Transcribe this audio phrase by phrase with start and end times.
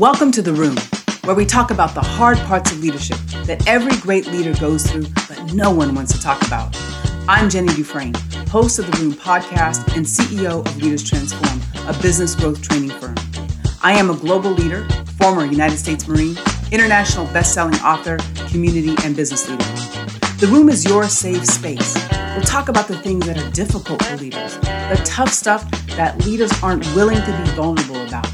[0.00, 0.76] Welcome to The Room,
[1.24, 5.04] where we talk about the hard parts of leadership that every great leader goes through,
[5.28, 6.74] but no one wants to talk about.
[7.28, 8.16] I'm Jenny DuFresne,
[8.48, 13.14] host of the Room podcast and CEO of Leaders Transform, a business growth training firm.
[13.82, 16.38] I am a global leader, former United States Marine,
[16.72, 18.16] international best-selling author,
[18.48, 19.64] community and business leader.
[20.38, 21.94] The Room is your safe space.
[22.34, 26.50] We'll talk about the things that are difficult for leaders, the tough stuff that leaders
[26.62, 28.26] aren't willing to be vulnerable about,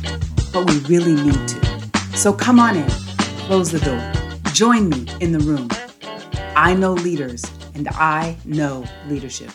[0.57, 2.17] but we really need to.
[2.17, 2.89] So come on in,
[3.45, 4.01] close the door,
[4.55, 5.69] join me in the room.
[6.57, 9.51] I know leaders and I know leadership.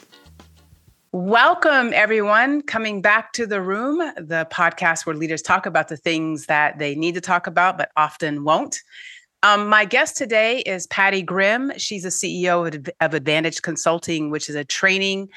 [1.11, 6.45] Welcome, everyone, coming back to the room, the podcast where leaders talk about the things
[6.45, 8.79] that they need to talk about, but often won't.
[9.41, 11.71] Um, my guest today is Pattie Grimm.
[11.77, 15.29] She's a CEO of, of Advantage Consulting, which is a training,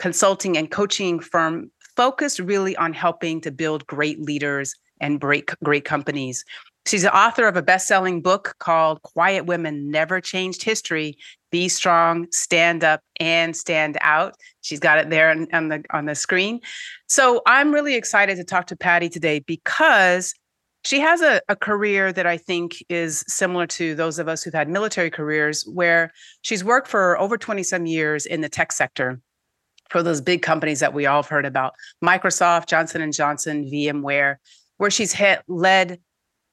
[0.00, 5.84] consulting, and coaching firm focused really on helping to build great leaders and break great
[5.84, 6.46] companies.
[6.86, 11.16] She's the author of a best-selling book called Quiet Women Never Changed History
[11.52, 14.34] be strong, stand up, and stand out.
[14.62, 16.60] She's got it there on, on, the on the screen.
[17.06, 20.34] So I'm really excited to talk to Pattie today because
[20.84, 24.54] she has a, a career that I think is similar to those of us who've
[24.54, 29.20] had military careers, where she's worked for over 20 some years in the tech sector
[29.90, 34.36] for those big companies that we all have heard about, Microsoft, Johnson and Johnson, VMware,
[34.82, 36.00] where she's hit, led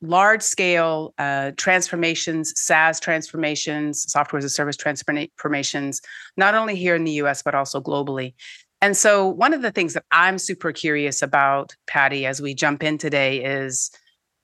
[0.03, 5.99] large scale uh, transformations, SaaS transformations, software as a service transformations,
[6.37, 8.35] not only here in the US, but also globally.
[8.81, 12.83] And so, one of the things that I'm super curious about, Pattie, as we jump
[12.83, 13.89] in today is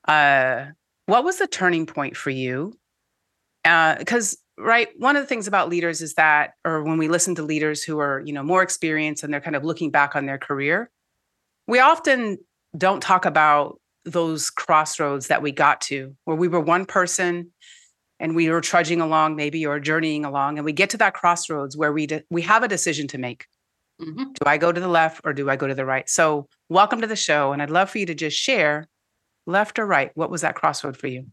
[0.08, 0.66] uh,
[1.06, 2.74] what was the turning point for you?
[3.64, 7.36] Because uh, right one of the things about leaders is that or when we listen
[7.36, 10.26] to leaders who are you know more experienced and they're kind of looking back on
[10.26, 10.90] their career
[11.68, 12.38] we often
[12.78, 17.52] don't talk about those crossroads that we got to where we were one person
[18.20, 21.76] and we were trudging along maybe or journeying along and we get to that crossroads
[21.76, 23.46] where we de- we have a decision to make.
[24.02, 24.24] Mm-hmm.
[24.34, 26.10] do i go to the left or do i go to the right?
[26.10, 28.90] So welcome to the show and i'd love for you to just share
[29.48, 31.28] left or right what was that crossroad for you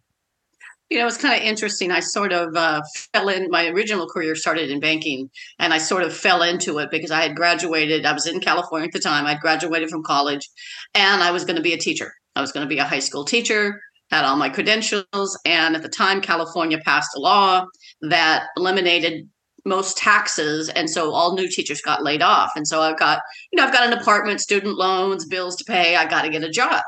[0.92, 1.90] you know, it's kind of interesting.
[1.90, 2.82] I sort of uh,
[3.14, 3.48] fell in.
[3.48, 7.22] My original career started in banking, and I sort of fell into it because I
[7.22, 8.04] had graduated.
[8.04, 9.24] I was in California at the time.
[9.24, 10.50] I'd graduated from college,
[10.94, 12.12] and I was going to be a teacher.
[12.36, 13.80] I was going to be a high school teacher,
[14.10, 15.38] had all my credentials.
[15.46, 17.64] And at the time, California passed a law
[18.02, 19.30] that eliminated
[19.64, 20.68] most taxes.
[20.68, 22.50] And so all new teachers got laid off.
[22.54, 23.20] And so I've got,
[23.50, 25.96] you know, I've got an apartment, student loans, bills to pay.
[25.96, 26.82] I got to get a job.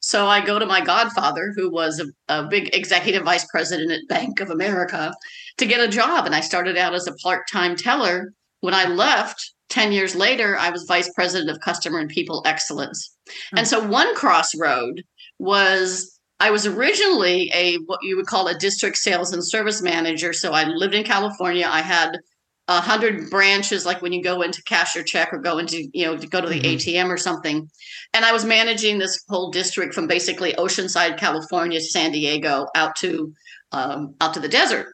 [0.00, 4.08] So I go to my godfather, who was a, a big executive vice president at
[4.08, 5.12] Bank of America,
[5.56, 6.26] to get a job.
[6.26, 8.32] And I started out as a part time teller.
[8.60, 13.14] When I left, 10 years later, I was vice president of customer and people excellence.
[13.28, 13.58] Mm-hmm.
[13.58, 15.02] And so one crossroad
[15.38, 20.32] was I was originally a what you would call a district sales and service manager.
[20.32, 21.66] So I lived in California.
[21.68, 22.18] I had
[22.68, 26.04] a hundred branches, like when you go into cash your check or go into, you
[26.04, 26.76] know, to go to the mm-hmm.
[26.76, 27.68] ATM or something.
[28.12, 33.32] And I was managing this whole district from basically Oceanside, California, San Diego, out to
[33.72, 34.86] um, out to the desert.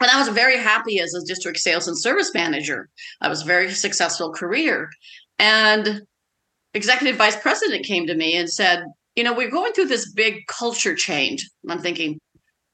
[0.00, 2.88] And I was very happy as a district sales and service manager.
[3.22, 4.90] I was a very successful career.
[5.38, 6.02] And
[6.74, 8.84] executive vice president came to me and said,
[9.14, 11.48] you know, we're going through this big culture change.
[11.62, 12.18] And I'm thinking,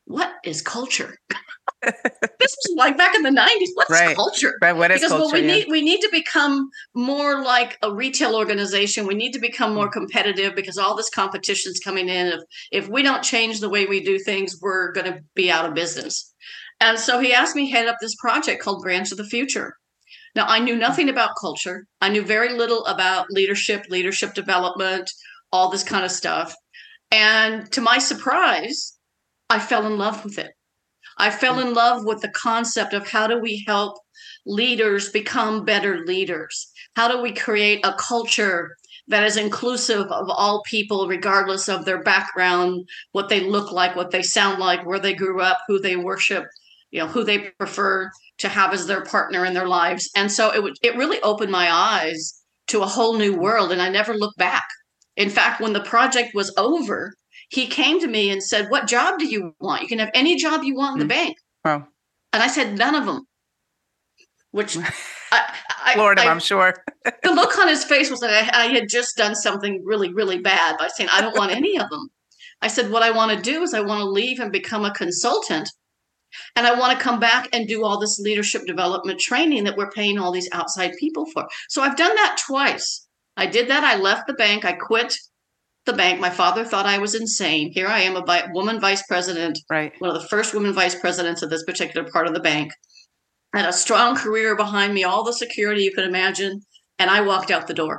[0.07, 1.17] what is culture?
[1.83, 3.69] this was like back in the 90s.
[3.75, 4.15] What's right.
[4.15, 4.55] culture?
[4.61, 4.73] Right.
[4.73, 5.35] What is because culture?
[5.35, 5.55] we yeah.
[5.55, 9.07] need we need to become more like a retail organization.
[9.07, 9.93] We need to become more mm.
[9.93, 12.29] competitive because all this competition is coming in.
[12.29, 12.41] If
[12.71, 15.75] if we don't change the way we do things, we're going to be out of
[15.75, 16.33] business.
[16.81, 19.75] And so he asked me head up this project called Branch of the Future.
[20.35, 21.87] Now I knew nothing about culture.
[22.01, 25.11] I knew very little about leadership, leadership development,
[25.53, 26.55] all this kind of stuff.
[27.11, 28.97] And to my surprise,
[29.49, 30.53] I fell in love with it.
[31.21, 31.69] I fell mm.
[31.69, 33.99] in love with the concept of how do we help
[34.47, 36.73] leaders become better leaders?
[36.97, 38.77] How do we create a culture
[39.09, 44.13] that is inclusive of all people, regardless of their background, what they look like, what
[44.13, 46.47] they sound like, where they grew up, who they worship,
[46.91, 50.11] you know, who they prefer to have as their partner in their lives.
[50.17, 53.89] And so it it really opened my eyes to a whole new world and I
[53.89, 54.65] never looked back.
[55.17, 57.13] In fact, when the project was over,
[57.51, 59.83] he came to me and said, What job do you want?
[59.83, 61.17] You can have any job you want in the mm.
[61.17, 61.37] bank.
[61.65, 61.87] Wow.
[62.33, 63.27] And I said, None of them.
[64.53, 64.77] Which
[65.33, 65.55] I,
[65.85, 66.75] I, Florida, I, am sure.
[67.23, 70.39] the look on his face was that I, I had just done something really, really
[70.39, 72.09] bad by saying, I don't want any of them.
[72.63, 74.95] I said, What I want to do is I want to leave and become a
[74.95, 75.69] consultant.
[76.55, 79.91] And I want to come back and do all this leadership development training that we're
[79.91, 81.49] paying all these outside people for.
[81.69, 83.09] So I've done that twice.
[83.37, 83.83] I did that.
[83.83, 84.65] I left the bank.
[84.65, 85.17] I quit
[85.91, 86.21] the bank.
[86.21, 87.73] My father thought I was insane.
[87.73, 89.93] Here I am, a vi- woman vice president, right?
[89.99, 92.73] One of the first women vice presidents of this particular part of the bank.
[93.53, 96.61] I had a strong career behind me, all the security you could imagine,
[96.99, 97.99] and I walked out the door.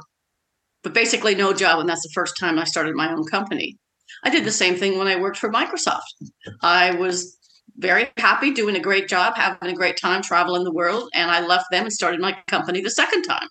[0.84, 3.78] But basically, no job, and that's the first time I started my own company.
[4.24, 6.02] I did the same thing when I worked for Microsoft.
[6.62, 7.38] I was
[7.78, 11.46] very happy, doing a great job, having a great time traveling the world, and I
[11.46, 13.48] left them and started my company the second time.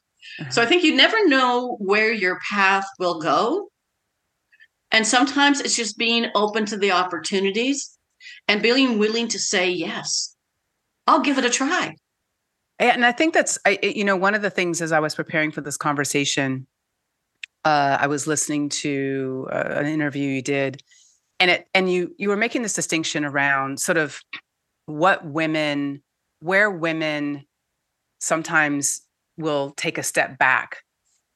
[0.50, 3.68] So I think you never know where your path will go.
[4.92, 7.96] And sometimes it's just being open to the opportunities
[8.48, 10.34] and being willing to say, yes,
[11.06, 11.94] I'll give it a try.
[12.78, 15.52] And I think that's, I, you know, one of the things as I was preparing
[15.52, 16.66] for this conversation,
[17.64, 20.82] uh, I was listening to uh, an interview you did,
[21.38, 24.20] and it, and you, you were making this distinction around sort of
[24.86, 26.02] what women,
[26.40, 27.44] where women
[28.18, 29.02] sometimes
[29.36, 30.78] will take a step back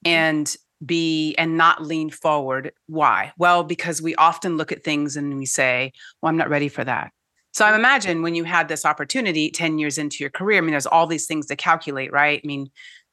[0.05, 0.15] mm-hmm.
[0.17, 2.73] and be and not lean forward.
[2.87, 3.33] Why?
[3.39, 6.85] Well, because we often look at things and we say, well, I'm not ready for
[6.85, 7.13] that.
[7.53, 10.73] So I imagine when you had this opportunity 10 years into your career, I mean,
[10.73, 12.41] there's all these things to calculate, right?
[12.43, 12.71] I mean,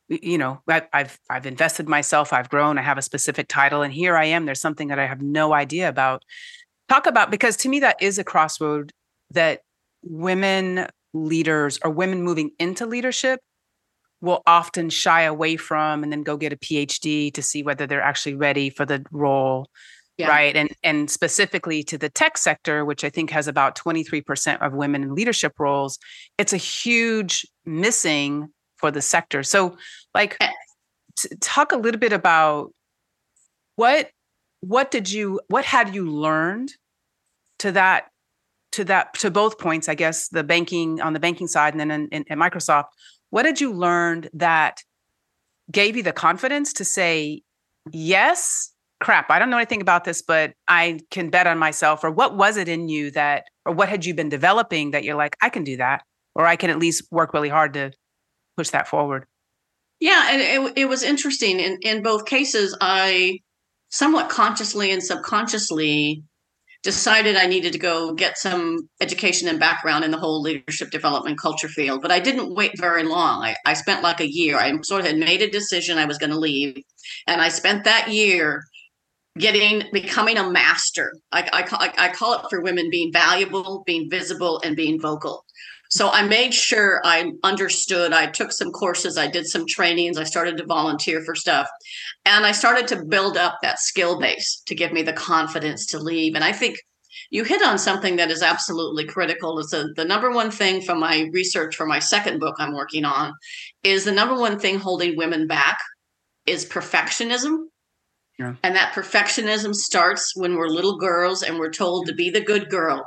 [0.09, 4.17] you know, I've I've invested myself, I've grown, I have a specific title, and here
[4.17, 4.45] I am.
[4.45, 6.25] There's something that I have no idea about.
[6.89, 8.91] Talk about because to me that is a crossroad
[9.29, 9.61] that
[10.03, 13.39] women leaders or women moving into leadership
[14.21, 18.01] will often shy away from and then go get a PhD to see whether they're
[18.01, 19.69] actually ready for the role.
[20.17, 20.27] Yeah.
[20.27, 20.55] Right.
[20.55, 25.03] And and specifically to the tech sector, which I think has about 23% of women
[25.03, 25.97] in leadership roles,
[26.37, 29.41] it's a huge missing for the sector.
[29.41, 29.77] So
[30.13, 30.51] like eh.
[31.17, 32.71] t- talk a little bit about
[33.75, 34.09] what
[34.59, 36.71] what did you what had you learned
[37.59, 38.09] to that
[38.71, 41.91] to that to both points i guess the banking on the banking side and then
[41.91, 42.85] in, in, in microsoft
[43.31, 44.83] what did you learn that
[45.71, 47.41] gave you the confidence to say,
[47.91, 52.03] yes, crap, I don't know anything about this, but I can bet on myself?
[52.03, 55.15] Or what was it in you that, or what had you been developing that you're
[55.15, 56.03] like, I can do that,
[56.35, 57.91] or I can at least work really hard to
[58.55, 59.25] push that forward?
[59.99, 61.59] Yeah, and it, it was interesting.
[61.59, 63.39] In in both cases, I
[63.89, 66.23] somewhat consciously and subconsciously
[66.83, 71.39] decided I needed to go get some education and background in the whole leadership development
[71.39, 72.01] culture field.
[72.01, 73.43] But I didn't wait very long.
[73.43, 74.57] I, I spent like a year.
[74.57, 76.81] I sort of had made a decision I was going to leave.
[77.27, 78.63] And I spent that year
[79.37, 81.13] getting becoming a master.
[81.31, 85.45] I, I, I call it for women being valuable, being visible, and being vocal.
[85.91, 88.13] So I made sure I understood.
[88.13, 91.69] I took some courses, I did some trainings, I started to volunteer for stuff.
[92.25, 95.99] And I started to build up that skill base to give me the confidence to
[95.99, 96.35] leave.
[96.35, 96.77] And I think
[97.29, 99.59] you hit on something that is absolutely critical.
[99.59, 103.03] It's a, the number one thing from my research for my second book I'm working
[103.03, 103.33] on
[103.83, 105.77] is the number one thing holding women back
[106.45, 107.65] is perfectionism.
[108.39, 108.55] Yeah.
[108.63, 112.69] And that perfectionism starts when we're little girls and we're told to be the good
[112.69, 113.05] girl,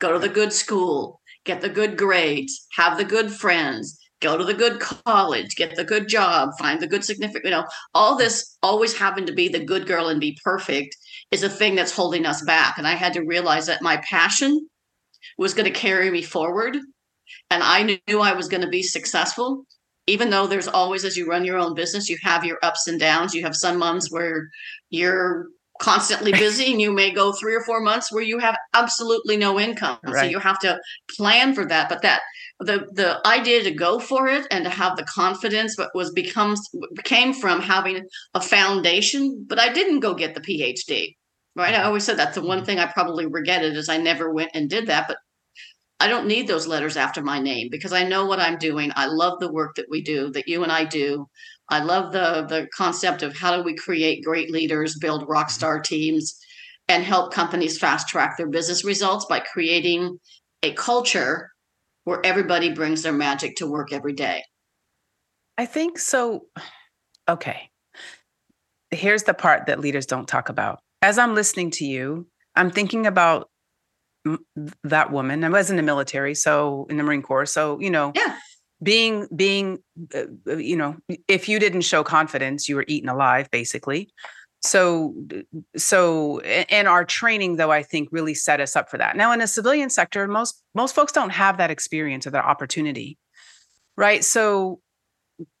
[0.00, 4.44] go to the good school, get the good grades, have the good friends, go to
[4.44, 7.64] the good college, get the good job, find the good significant, you know,
[7.94, 10.96] all this always having to be the good girl and be perfect
[11.30, 12.78] is a thing that's holding us back.
[12.78, 14.68] And I had to realize that my passion
[15.38, 16.76] was going to carry me forward.
[17.50, 19.64] And I knew I was going to be successful,
[20.06, 22.98] even though there's always, as you run your own business, you have your ups and
[22.98, 23.34] downs.
[23.34, 24.48] You have some months where
[24.90, 25.46] you're
[25.80, 29.58] constantly busy and you may go three or four months where you have absolutely no
[29.58, 30.16] income right.
[30.16, 30.78] so you have to
[31.16, 32.20] plan for that but that
[32.60, 36.68] the the idea to go for it and to have the confidence but was becomes
[37.04, 38.02] came from having
[38.34, 41.14] a foundation but i didn't go get the phd
[41.56, 42.66] right i always said that's the one mm-hmm.
[42.66, 45.18] thing i probably regretted is i never went and did that but
[45.98, 48.92] I don't need those letters after my name because I know what I'm doing.
[48.94, 51.26] I love the work that we do, that you and I do.
[51.68, 55.54] I love the the concept of how do we create great leaders, build rock mm-hmm.
[55.54, 56.38] star teams,
[56.88, 60.18] and help companies fast track their business results by creating
[60.62, 61.50] a culture
[62.04, 64.42] where everybody brings their magic to work every day.
[65.58, 66.46] I think so.
[67.28, 67.70] Okay.
[68.90, 70.78] Here's the part that leaders don't talk about.
[71.02, 73.50] As I'm listening to you, I'm thinking about
[74.84, 75.44] that woman.
[75.44, 77.46] I was in the military, so in the Marine Corps.
[77.46, 78.36] So, you know, yeah.
[78.86, 79.78] Being, being,
[80.14, 80.96] uh, uh you know,
[81.28, 84.08] if you didn't show confidence, you were eaten alive, basically.
[84.62, 85.14] So,
[85.76, 89.16] so, and our training, though, I think really set us up for that.
[89.16, 93.18] Now, in a civilian sector, most most folks don't have that experience or that opportunity,
[93.96, 94.24] right?
[94.24, 94.80] So,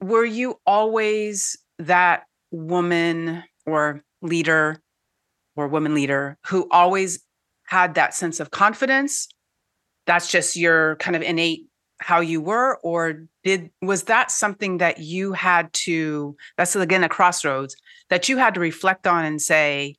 [0.00, 4.80] were you always that woman or leader
[5.56, 7.22] or woman leader who always
[7.66, 9.28] had that sense of confidence
[10.06, 11.66] that's just your kind of innate
[11.98, 17.08] how you were or did was that something that you had to that's again a
[17.08, 17.74] crossroads
[18.10, 19.96] that you had to reflect on and say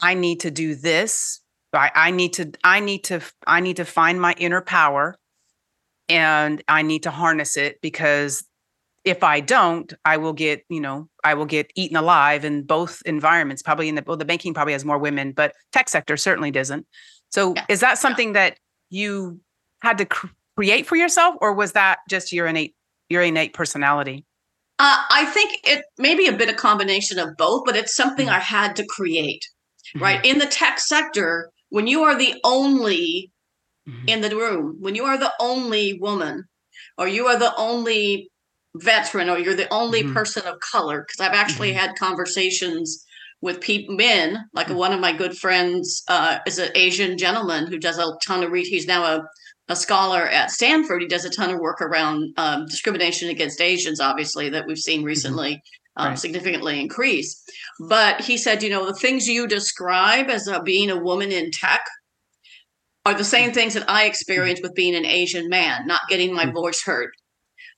[0.00, 1.40] I need to do this.
[1.72, 5.16] I, I need to, I need to, I need to find my inner power
[6.08, 8.44] and I need to harness it because
[9.04, 13.02] if I don't, I will get, you know, I will get eaten alive in both
[13.06, 13.62] environments.
[13.62, 16.86] Probably in the well, the banking probably has more women, but tech sector certainly doesn't.
[17.30, 17.64] So, yeah.
[17.68, 18.32] is that something yeah.
[18.50, 18.58] that
[18.90, 19.40] you
[19.80, 20.08] had to
[20.60, 22.74] create for yourself, or was that just your innate
[23.08, 24.26] your innate personality?
[24.78, 28.26] Uh, I think it may be a bit of combination of both, but it's something
[28.26, 28.36] mm-hmm.
[28.36, 29.42] I had to create.
[29.94, 30.02] Mm-hmm.
[30.02, 33.32] Right in the tech sector, when you are the only
[33.88, 34.06] mm-hmm.
[34.06, 36.44] in the room, when you are the only woman,
[36.98, 38.30] or you are the only
[38.76, 40.12] veteran or you're the only mm-hmm.
[40.12, 41.80] person of color because i've actually mm-hmm.
[41.80, 43.04] had conversations
[43.40, 44.76] with people men like mm-hmm.
[44.76, 48.52] one of my good friends uh, is an asian gentleman who does a ton of
[48.52, 49.24] read he's now a,
[49.70, 54.00] a scholar at stanford he does a ton of work around um, discrimination against asians
[54.00, 55.06] obviously that we've seen mm-hmm.
[55.06, 55.62] recently
[55.96, 57.42] um, significantly increase
[57.88, 61.50] but he said you know the things you describe as uh, being a woman in
[61.50, 61.82] tech
[63.06, 63.54] are the same mm-hmm.
[63.54, 67.10] things that i experienced with being an asian man not getting my voice heard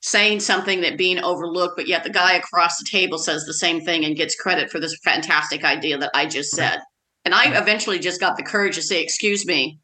[0.02, 3.80] saying something that being overlooked, but yet the guy across the table says the same
[3.80, 6.80] thing and gets credit for this fantastic idea that I just said.
[7.24, 9.78] And I eventually just got the courage to say, Excuse me,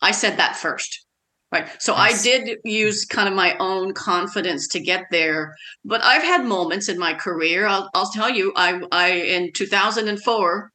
[0.00, 1.04] I said that first.
[1.52, 1.68] Right.
[1.78, 1.94] So.
[1.94, 5.54] I did use kind of my own confidence to get there.
[5.84, 7.66] But I've had moments in my career.
[7.66, 10.72] I'll, I'll tell you, I, I in 2004,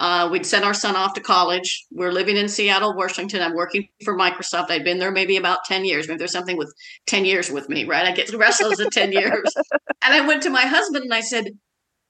[0.00, 1.86] uh, we'd sent our son off to college.
[1.90, 3.40] We're living in Seattle, Washington.
[3.40, 4.70] I'm working for Microsoft.
[4.70, 6.06] I'd been there maybe about 10 years.
[6.06, 6.72] Maybe there's something with
[7.06, 8.06] 10 years with me, right?
[8.06, 9.52] I get restless at 10 years.
[10.00, 11.46] And I went to my husband and I said,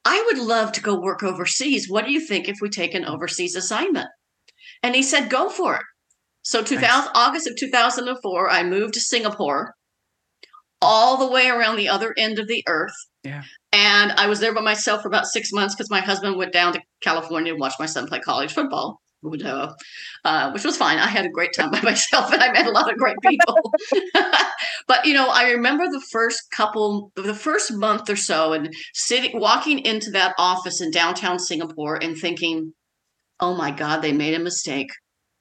[0.05, 1.89] I would love to go work overseas.
[1.89, 4.09] What do you think if we take an overseas assignment?
[4.83, 5.83] And he said, go for it.
[6.49, 7.09] So 2000, nice.
[7.15, 9.75] August of 2004, I moved to Singapore
[10.81, 12.95] all the way around the other end of the earth.
[13.23, 13.43] Yeah.
[13.71, 16.73] And I was there by myself for about six months because my husband went down
[16.73, 18.99] to California and watched my son play college football,
[20.25, 20.97] uh, which was fine.
[20.97, 23.75] I had a great time by myself and I met a lot of great people.
[24.87, 29.39] but, you know, I remember the first couple, the first month or so, and sitting,
[29.39, 32.73] walking into that office in downtown Singapore and thinking,
[33.39, 34.89] oh my God, they made a mistake.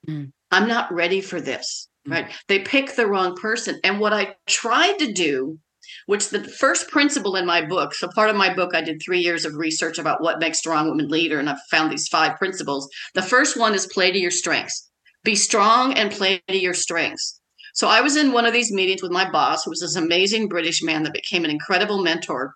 [0.05, 0.33] Mm.
[0.51, 1.89] I'm not ready for this.
[2.08, 2.12] Mm.
[2.12, 2.32] Right.
[2.48, 3.80] They picked the wrong person.
[3.84, 5.60] And what I tried to do
[6.06, 7.94] which the first principle in my book.
[7.94, 10.60] So, part of my book, I did three years of research about what makes a
[10.60, 12.89] strong women leader, and I've found these five principles.
[13.13, 14.89] The first one is play to your strengths.
[15.24, 17.39] Be strong and play to your strengths.
[17.74, 20.50] So, I was in one of these meetings with my boss, who was this amazing
[20.50, 22.54] British man that became an incredible mentor.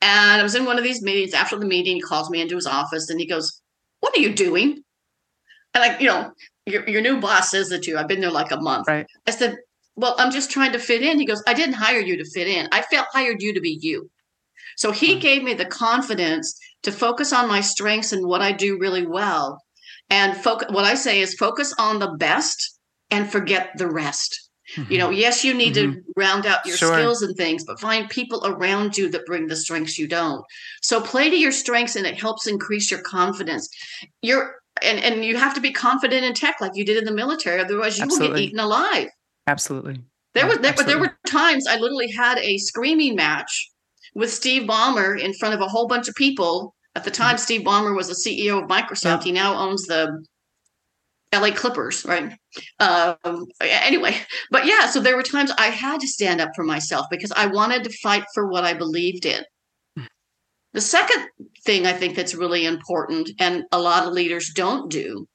[0.00, 1.34] And I was in one of these meetings.
[1.34, 3.60] After the meeting, he calls me into his office and he goes,
[4.00, 4.82] What are you doing?
[5.72, 6.32] And I, you know,
[6.66, 7.98] your, your new boss says that to you.
[7.98, 8.88] I've been there like a month.
[8.88, 9.06] Right.
[9.26, 9.56] I said,
[9.96, 11.18] well, I'm just trying to fit in.
[11.18, 12.68] He goes, I didn't hire you to fit in.
[12.72, 14.10] I felt hired you to be you.
[14.76, 18.78] So he gave me the confidence to focus on my strengths and what I do
[18.78, 19.62] really well.
[20.10, 22.78] And focus what I say is focus on the best
[23.10, 24.50] and forget the rest.
[24.76, 24.92] Mm-hmm.
[24.92, 25.92] You know, yes, you need mm-hmm.
[25.92, 26.94] to round out your sure.
[26.94, 30.44] skills and things, but find people around you that bring the strengths you don't.
[30.82, 33.68] So play to your strengths and it helps increase your confidence.
[34.22, 37.12] You're and, and you have to be confident in tech like you did in the
[37.12, 38.28] military, otherwise you Absolutely.
[38.28, 39.08] will get eaten alive.
[39.46, 40.00] Absolutely.
[40.34, 43.70] There was there, there were times I literally had a screaming match
[44.14, 46.74] with Steve Ballmer in front of a whole bunch of people.
[46.96, 47.42] At the time, mm-hmm.
[47.42, 49.24] Steve Ballmer was the CEO of Microsoft.
[49.24, 50.24] He now owns the
[51.32, 52.32] LA Clippers, right?
[52.78, 54.16] Um, anyway,
[54.50, 57.46] but yeah, so there were times I had to stand up for myself because I
[57.46, 59.42] wanted to fight for what I believed in.
[60.74, 61.28] The second
[61.64, 65.28] thing I think that's really important, and a lot of leaders don't do,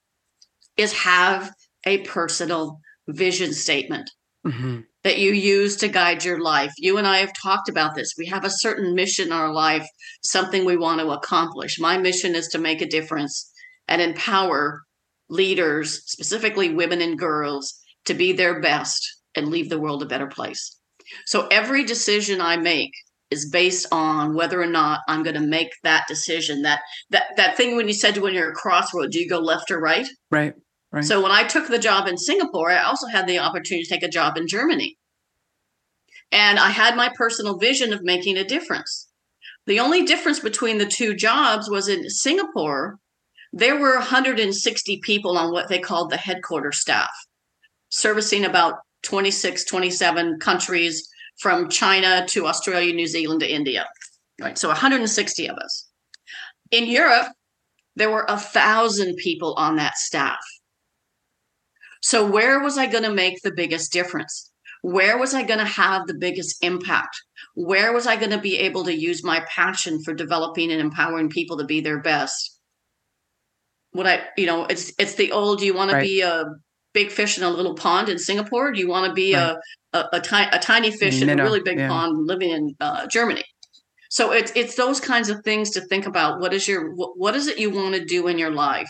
[0.78, 1.52] is have
[1.86, 4.12] a personal vision statement
[4.46, 4.82] mm-hmm.
[5.04, 6.74] that you use to guide your life.
[6.78, 8.16] You and I have talked about this.
[8.18, 9.88] We have a certain mission in our life,
[10.24, 11.80] something we want to accomplish.
[11.80, 13.50] My mission is to make a difference
[13.88, 14.82] and empower
[15.30, 20.28] leaders, specifically women and girls, to be their best and leave the world a better
[20.28, 20.78] place.
[21.26, 22.92] So every decision I make
[23.32, 26.64] is based on whether or not I'm going to make that decision.
[26.64, 26.82] That
[27.12, 29.72] that that thing when you said to when you're a crossroad, do you go left
[29.72, 30.08] or right?
[30.32, 30.54] Right.
[30.92, 31.04] Right.
[31.04, 34.04] So when I took the job in Singapore, I also had the opportunity to take
[34.04, 34.98] a job in Germany.
[36.32, 39.08] And I had my personal vision of making a difference.
[39.68, 42.98] The only difference between the two jobs was in Singapore,
[43.54, 47.12] there were 160 people on what they called the headquarters staff,
[47.90, 51.08] servicing about 26, 27 countries
[51.40, 53.88] from China to Australia, New Zealand to India.
[54.40, 54.58] Right.
[54.58, 55.88] So 160 of us.
[56.72, 57.28] In Europe,
[57.96, 60.40] there were a thousand people on that staff.
[62.02, 64.52] So, where was I going to make the biggest difference?
[64.82, 67.22] Where was I going to have the biggest impact?
[67.56, 71.30] Where was I going to be able to use my passion for developing and empowering
[71.30, 72.60] people to be their best?
[73.92, 75.62] what I, you know, it's it's the old.
[75.62, 76.02] You want right.
[76.02, 76.46] to be a
[76.94, 78.72] big fish in a little pond in Singapore?
[78.72, 79.56] Do you want to be right.
[79.94, 81.88] a, a, a, ti- a tiny fish in a really big yeah.
[81.88, 83.44] pond living in uh, Germany?
[84.10, 86.40] So it's it's those kinds of things to think about.
[86.40, 88.90] What is your what, what is it you want to do in your life?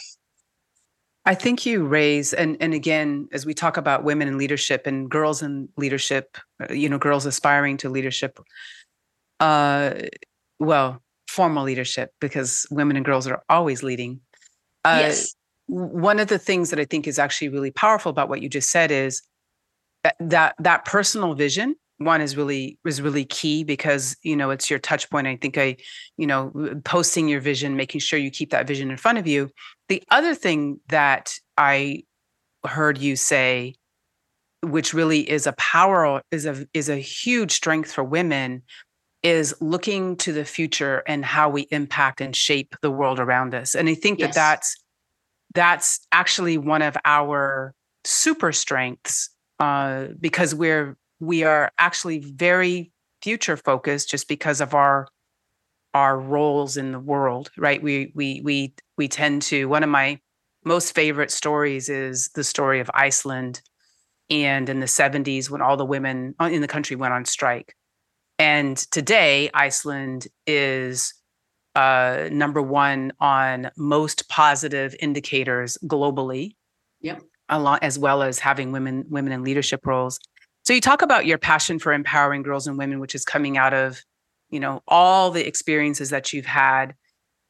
[1.25, 5.09] I think you raise and and again as we talk about women in leadership and
[5.09, 8.39] girls in leadership, uh, you know, girls aspiring to leadership.
[9.41, 9.93] Uh,
[10.57, 14.21] well, formal leadership because women and girls are always leading.
[14.85, 15.35] Uh, yes.
[15.69, 18.71] One of the things that I think is actually really powerful about what you just
[18.71, 19.21] said is
[20.03, 24.69] that that, that personal vision one is really is really key because you know it's
[24.69, 25.27] your touch point.
[25.27, 25.75] I think i
[26.17, 29.51] you know posting your vision making sure you keep that vision in front of you.
[29.89, 32.03] The other thing that i
[32.65, 33.75] heard you say
[34.61, 38.63] which really is a power is a is a huge strength for women
[39.21, 43.75] is looking to the future and how we impact and shape the world around us.
[43.75, 44.35] And i think yes.
[44.35, 44.77] that that's
[45.53, 49.29] that's actually one of our super strengths
[49.59, 52.91] uh, because we're we are actually very
[53.21, 55.07] future focused just because of our
[55.93, 57.81] our roles in the world right?
[57.81, 60.19] We we we we tend to one of my
[60.65, 63.61] most favorite stories is the story of Iceland
[64.29, 67.75] and in the 70s when all the women uh, in the country went on strike.
[68.37, 71.13] And today Iceland is
[71.79, 76.55] uh, number one on most positive indicators globally
[77.01, 77.21] yep
[77.59, 80.19] lot as well as having women women in leadership roles
[80.69, 83.73] so you talk about your passion for empowering girls and women, which is coming out
[83.73, 83.99] of,
[84.51, 86.93] you know, all the experiences that you've had.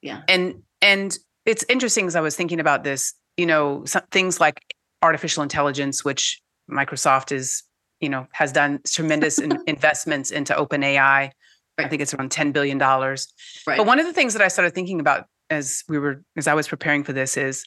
[0.01, 0.21] Yeah.
[0.29, 4.61] And and it's interesting as I was thinking about this, you know, some, things like
[5.01, 7.63] artificial intelligence, which Microsoft is,
[7.99, 11.31] you know, has done tremendous in, investments into OpenAI.
[11.79, 11.85] Right.
[11.85, 13.27] I think it's around ten billion dollars.
[13.65, 13.77] Right.
[13.77, 16.53] But one of the things that I started thinking about as we were as I
[16.53, 17.65] was preparing for this is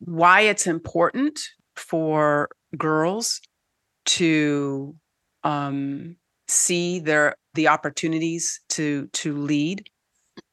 [0.00, 1.40] why it's important
[1.76, 3.40] for girls
[4.06, 4.94] to
[5.44, 6.16] um,
[6.48, 9.88] see their the opportunities to to lead,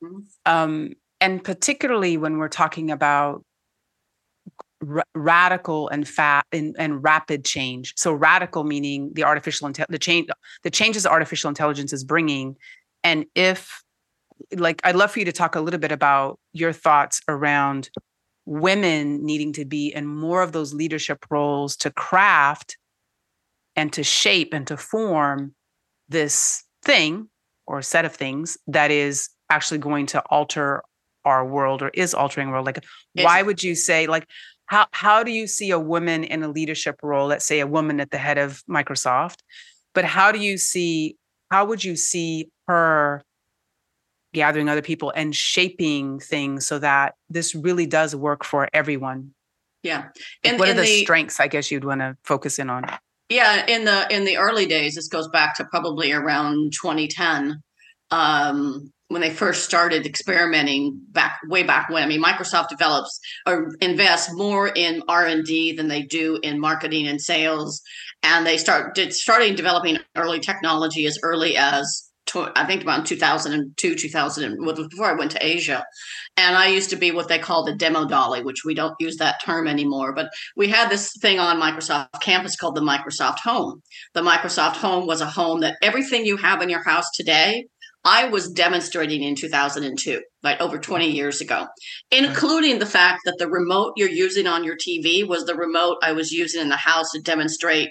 [0.03, 0.19] mm-hmm.
[0.45, 3.43] um, and particularly when we're talking about
[4.89, 7.93] r- radical and fat and, and rapid change.
[7.97, 10.29] So radical meaning the artificial inte- the change
[10.63, 12.55] the changes artificial intelligence is bringing,
[13.03, 13.83] and if
[14.55, 17.89] like I'd love for you to talk a little bit about your thoughts around
[18.45, 22.77] women needing to be in more of those leadership roles to craft
[23.75, 25.55] and to shape and to form
[26.09, 27.29] this thing
[27.65, 30.83] or set of things that is actually going to alter
[31.25, 34.27] our world or is altering world like why would you say like
[34.73, 37.99] how how do you see a woman in a leadership role let's say a woman
[37.99, 39.39] at the head of microsoft
[39.93, 41.15] but how do you see
[41.51, 43.23] how would you see her
[44.33, 49.31] gathering other people and shaping things so that this really does work for everyone?
[49.83, 50.05] Yeah.
[50.43, 52.85] And what are the, the strengths i guess you'd want to focus in on?
[53.29, 57.63] Yeah, in the in the early days, this goes back to probably around 2010,
[58.11, 62.03] um, when they first started experimenting back way back when.
[62.03, 66.59] I mean, Microsoft develops or invests more in R and D than they do in
[66.59, 67.81] marketing and sales,
[68.23, 73.95] and they start did starting developing early technology as early as I think around 2002,
[73.95, 74.57] 2000,
[74.89, 75.85] before I went to Asia.
[76.37, 79.17] And I used to be what they call the demo dolly, which we don't use
[79.17, 80.13] that term anymore.
[80.13, 83.83] But we had this thing on Microsoft campus called the Microsoft Home.
[84.13, 87.67] The Microsoft Home was a home that everything you have in your house today,
[88.05, 91.67] I was demonstrating in 2002, like over 20 years ago,
[92.11, 96.11] including the fact that the remote you're using on your TV was the remote I
[96.11, 97.89] was using in the house to demonstrate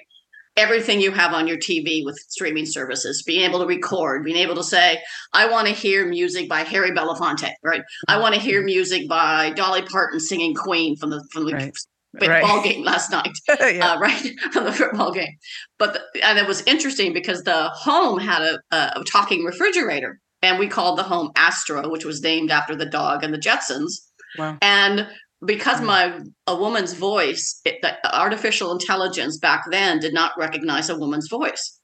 [0.56, 4.54] everything you have on your TV with streaming services, being able to record, being able
[4.56, 5.00] to say,
[5.32, 7.82] I want to hear music by Harry Belafonte, right?
[8.08, 8.66] I want to hear mm-hmm.
[8.66, 11.76] music by Dolly Parton singing Queen from the from the right.
[12.20, 12.42] Right.
[12.42, 13.92] ball game last night, yeah.
[13.92, 15.38] uh, right from the football game.
[15.78, 20.58] But the, and it was interesting because the home had a, a talking refrigerator, and
[20.58, 23.94] we called the home Astro, which was named after the dog and the Jetsons.
[24.36, 24.58] Wow.
[24.60, 25.08] And
[25.44, 25.86] because mm.
[25.86, 31.28] my a woman's voice it, the artificial intelligence back then did not recognize a woman's
[31.28, 31.80] voice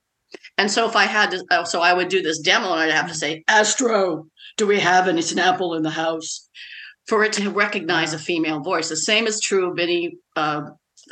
[0.56, 2.90] and so if i had to uh, so i would do this demo and i'd
[2.90, 6.48] have to say astro do we have any snapple in the house
[7.08, 10.62] for it to recognize a female voice the same is true of any uh,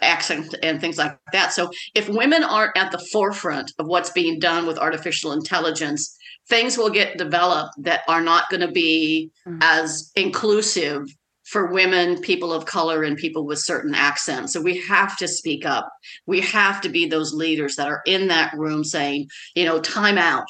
[0.02, 4.38] accent and things like that so if women aren't at the forefront of what's being
[4.38, 6.16] done with artificial intelligence
[6.48, 9.58] things will get developed that are not going to be mm.
[9.62, 11.06] as inclusive
[11.46, 14.52] for women, people of color, and people with certain accents.
[14.52, 15.88] So we have to speak up.
[16.26, 20.18] We have to be those leaders that are in that room saying, you know, time
[20.18, 20.46] out.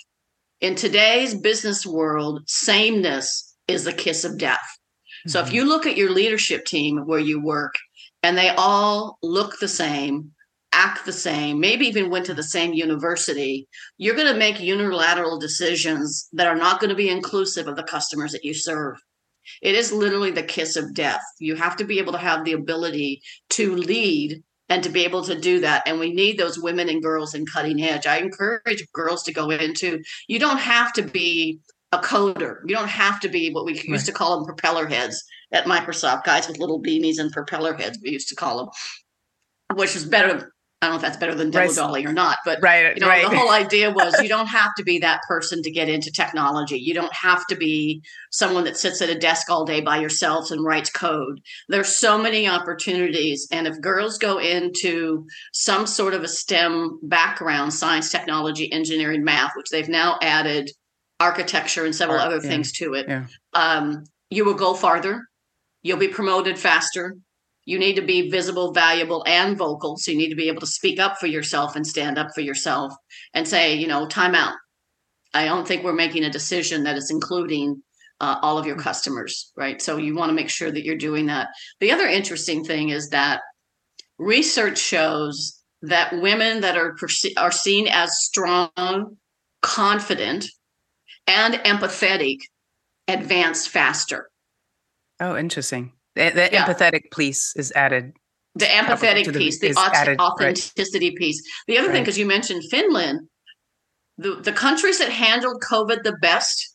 [0.63, 4.67] In today's business world, sameness is the kiss of death.
[5.27, 5.55] So if mm-hmm.
[5.55, 7.75] you look at your leadership team where you work
[8.23, 10.33] and they all look the same,
[10.73, 13.67] act the same, maybe even went to the same university,
[13.99, 17.83] you're going to make unilateral decisions that are not going to be inclusive of the
[17.83, 18.97] customers that you serve.
[19.63, 21.23] It is literally the kiss of death.
[21.39, 25.23] You have to be able to have the ability to lead and to be able
[25.23, 25.85] to do that.
[25.87, 28.07] And we need those women and girls in cutting edge.
[28.07, 31.61] I encourage girls to go into, you don't have to be
[31.93, 32.59] a coder.
[32.67, 34.01] You don't have to be what we used right.
[34.01, 38.11] to call them propeller heads at Microsoft, guys with little beanies and propeller heads, we
[38.11, 41.67] used to call them, which is better I don't know if that's better than Demo
[41.67, 41.75] right.
[41.75, 43.29] Dolly or not, but right, you know, right.
[43.29, 46.79] the whole idea was you don't have to be that person to get into technology.
[46.79, 50.51] You don't have to be someone that sits at a desk all day by yourself
[50.51, 51.41] and writes code.
[51.71, 53.49] There's so many opportunities.
[53.51, 59.53] And if girls go into some sort of a STEM background, science, technology, engineering, math,
[59.57, 60.71] which they've now added
[61.21, 62.51] architecture and several Art, other yeah.
[62.51, 63.27] things to it, yeah.
[63.55, 65.27] um, you will go farther.
[65.83, 67.17] You'll be promoted faster
[67.67, 69.97] you need to be visible, valuable, and vocal.
[69.97, 72.41] So you need to be able to speak up for yourself and stand up for
[72.41, 72.95] yourself
[73.35, 74.55] and say, you know, time out.
[75.35, 77.83] I don't think we're making a decision that is including
[78.21, 79.83] uh, all of your customers, right?
[79.83, 81.49] So you want to make sure that you're doing that.
[81.81, 83.41] The other interesting thing is that
[84.17, 89.17] research shows that women that are perce- are seen as strong,
[89.61, 90.47] confident,
[91.27, 92.39] and empathetic
[93.09, 94.31] advance faster.
[95.21, 95.93] Oh, interesting.
[96.15, 96.65] The, the yeah.
[96.65, 98.13] empathetic piece is added.
[98.55, 101.17] The empathetic the, piece, the authenticity right.
[101.17, 101.43] piece.
[101.67, 101.95] The other right.
[101.95, 103.29] thing, because you mentioned Finland,
[104.17, 106.75] the, the countries that handled COVID the best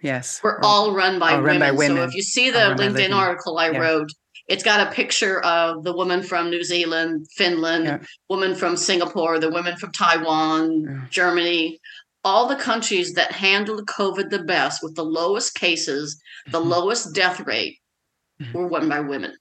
[0.00, 1.44] yes were all run by, women.
[1.44, 1.96] Run by women.
[1.98, 3.78] So if you see the LinkedIn article I yeah.
[3.78, 4.08] wrote,
[4.48, 7.98] it's got a picture of the woman from New Zealand, Finland, yeah.
[8.30, 11.00] woman from Singapore, the women from Taiwan, yeah.
[11.10, 11.78] Germany,
[12.24, 16.70] all the countries that handled COVID the best with the lowest cases, the mm-hmm.
[16.70, 17.78] lowest death rate
[18.40, 18.56] mm-hmm.
[18.56, 19.34] were won by women.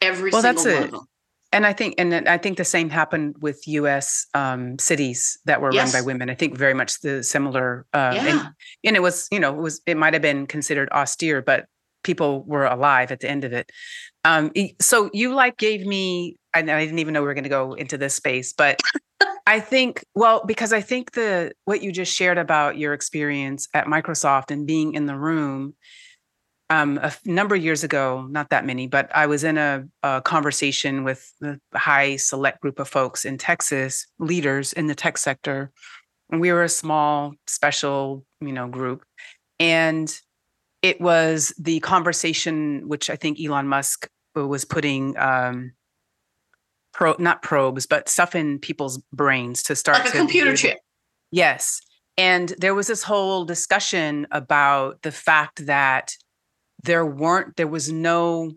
[0.00, 0.84] Every well, single that's one it.
[0.86, 1.06] of them.
[1.52, 4.26] And I think, and I think the same happened with U.S.
[4.34, 5.92] Um, cities that were yes.
[5.92, 6.30] run by women.
[6.30, 7.86] I think very much the similar.
[7.92, 8.26] Uh, yeah.
[8.26, 8.48] and,
[8.84, 11.66] and it was, you know, it was it might have been considered austere, but
[12.04, 13.70] people were alive at the end of it.
[14.24, 17.50] Um, so you like gave me, I, I didn't even know we were going to
[17.50, 18.80] go into this space, but
[19.50, 23.86] I think, well, because I think the what you just shared about your experience at
[23.86, 25.74] Microsoft and being in the room
[26.70, 30.22] um, a number of years ago, not that many, but I was in a, a,
[30.22, 35.72] conversation with a high select group of folks in Texas, leaders in the tech sector.
[36.30, 39.02] And we were a small, special, you know, group.
[39.58, 40.16] And
[40.80, 45.72] it was the conversation, which I think Elon Musk was putting um,
[46.92, 50.78] pro not probes, but stuff in people's brains to start like a computer chip.
[51.30, 51.80] Yes.
[52.16, 56.14] And there was this whole discussion about the fact that
[56.82, 58.52] there weren't there was no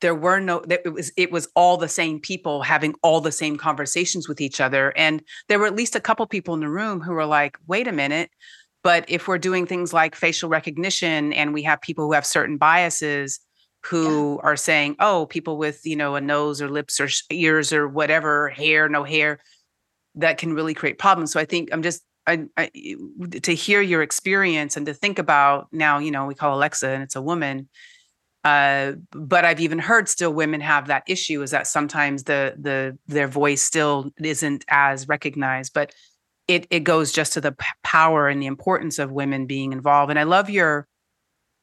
[0.00, 3.56] there were no it was it was all the same people having all the same
[3.56, 7.00] conversations with each other and there were at least a couple people in the room
[7.00, 8.30] who were like wait a minute
[8.82, 12.58] but if we're doing things like facial recognition and we have people who have certain
[12.58, 13.40] biases
[13.84, 14.48] who yeah.
[14.48, 18.48] are saying oh people with you know a nose or lips or ears or whatever
[18.50, 19.40] hair no hair
[20.14, 22.70] that can really create problems so i think i'm just I, I,
[23.42, 27.02] to hear your experience and to think about now, you know, we call Alexa and
[27.02, 27.68] it's a woman.
[28.44, 32.98] Uh, but I've even heard still women have that issue is that sometimes the the
[33.06, 35.72] their voice still isn't as recognized.
[35.72, 35.94] But
[36.46, 40.10] it it goes just to the power and the importance of women being involved.
[40.10, 40.86] And I love your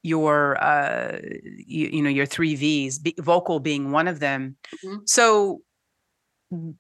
[0.04, 1.20] your uh
[1.66, 4.56] you, you know your three V's, be, vocal being one of them.
[4.84, 4.98] Mm-hmm.
[5.06, 5.62] So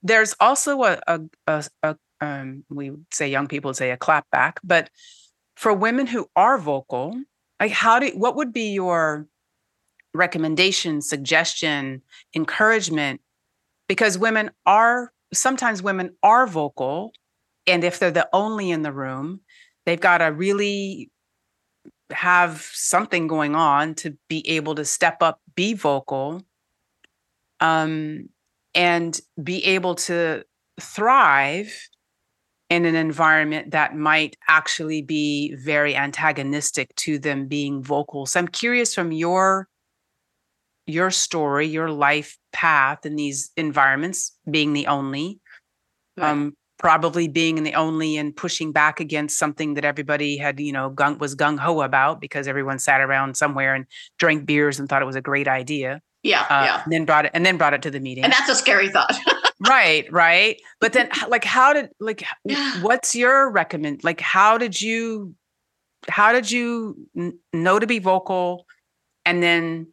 [0.03, 4.59] there's also a, a, a, a um, we say young people say a clap back,
[4.63, 4.89] but
[5.55, 7.19] for women who are vocal,
[7.59, 9.27] like how do what would be your
[10.13, 12.01] recommendation, suggestion,
[12.35, 13.21] encouragement?
[13.87, 17.11] Because women are sometimes women are vocal,
[17.65, 19.41] and if they're the only in the room,
[19.85, 21.09] they've got to really
[22.11, 26.41] have something going on to be able to step up, be vocal,
[27.59, 28.29] um,
[28.73, 30.43] and be able to
[30.79, 31.73] thrive
[32.69, 38.25] in an environment that might actually be very antagonistic to them being vocal.
[38.25, 39.67] So I'm curious from your
[40.87, 45.39] your story, your life path in these environments, being the only,
[46.17, 46.29] right.
[46.31, 50.89] um, probably being the only and pushing back against something that everybody had, you know,
[50.89, 53.85] gung, was gung ho about because everyone sat around somewhere and
[54.17, 56.01] drank beers and thought it was a great idea.
[56.23, 56.83] Yeah, uh, yeah.
[56.83, 58.23] And then brought it and then brought it to the meeting.
[58.23, 59.15] And that's a scary thought.
[59.69, 62.23] right right but then like how did like
[62.81, 65.35] what's your recommend like how did you
[66.09, 68.65] how did you n- know to be vocal
[69.23, 69.85] and then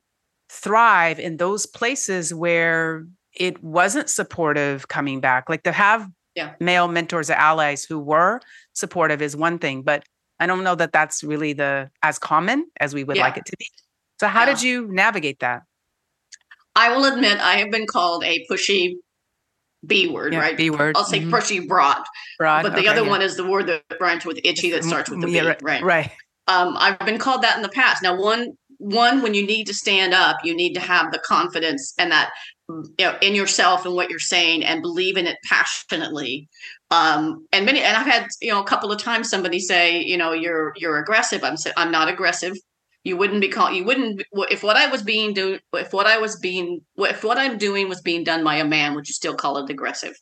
[0.49, 5.49] thrive in those places where it wasn't supportive coming back.
[5.49, 6.55] Like to have yeah.
[6.61, 8.41] male mentors or allies who were
[8.73, 10.05] supportive is one thing, but
[10.41, 13.25] I don't know that that's really the as common as we would yeah.
[13.25, 13.67] like it to be.
[14.21, 14.47] So how yeah.
[14.47, 15.63] did you navigate that?
[16.77, 18.95] I will admit I have been called a pushy
[19.85, 20.57] B word, yeah, right?
[20.57, 20.97] B word.
[20.97, 21.35] I'll say mm-hmm.
[21.35, 22.03] pushy broad.
[22.39, 22.63] Broad.
[22.63, 25.21] But the okay, other one is the word that rhymes with itchy that starts with
[25.21, 25.61] the B, right?
[25.63, 25.83] right?
[25.83, 26.13] Right.
[26.47, 28.03] Um, I've been called that in the past.
[28.03, 31.95] Now, one one when you need to stand up, you need to have the confidence
[31.99, 32.31] and that
[32.69, 36.49] you know in yourself and what you're saying and believe in it passionately.
[36.91, 40.17] Um, and many and I've had you know a couple of times somebody say you
[40.17, 41.45] know you're you're aggressive.
[41.45, 42.55] I'm I'm not aggressive
[43.05, 46.19] you wouldn't be called you wouldn't if what i was being do if what i
[46.19, 49.35] was being if what i'm doing was being done by a man would you still
[49.35, 50.15] call it aggressive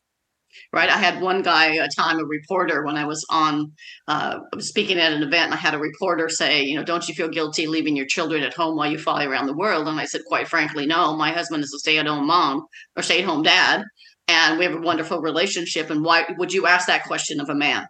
[0.72, 3.72] right i had one guy a time a reporter when i was on
[4.08, 7.14] uh, speaking at an event and i had a reporter say you know don't you
[7.14, 10.04] feel guilty leaving your children at home while you fly around the world and i
[10.04, 12.66] said quite frankly no my husband is a stay-at-home mom
[12.96, 13.84] or stay-at-home dad
[14.28, 17.54] and we have a wonderful relationship and why would you ask that question of a
[17.54, 17.86] man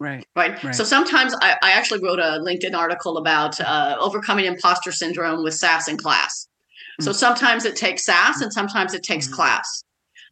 [0.00, 0.24] Right.
[0.36, 0.62] right.
[0.62, 0.74] Right.
[0.76, 5.54] So sometimes I, I actually wrote a LinkedIn article about uh, overcoming imposter syndrome with
[5.54, 6.46] sass in class.
[7.00, 9.36] So sometimes it takes sass and sometimes it takes mm-hmm.
[9.36, 9.84] class.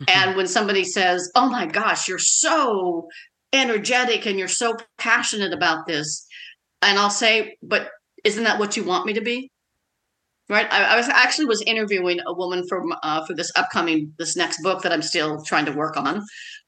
[0.02, 0.28] Mm-hmm.
[0.28, 3.08] And when somebody says, Oh my gosh, you're so
[3.52, 6.26] energetic and you're so passionate about this.
[6.82, 7.90] And I'll say, But
[8.24, 9.50] isn't that what you want me to be?
[10.48, 14.36] right I, I, was actually was interviewing a woman for uh, for this upcoming this
[14.36, 16.22] next book that i'm still trying to work on